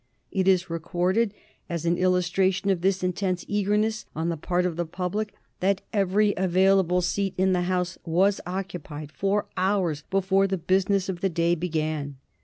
[0.31, 1.31] It is recorded,
[1.69, 6.33] as an illustration of this intense eagerness on the part of the public, that every
[6.37, 11.53] available seat in the House was occupied for hours before the business of the day
[11.53, 12.15] began.